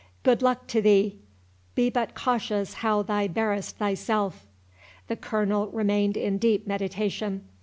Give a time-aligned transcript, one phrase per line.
[0.23, 4.47] —Good luck to thee—Be but cautious how thou bearest thyself."
[5.07, 7.47] The Colonel remained in deep meditation.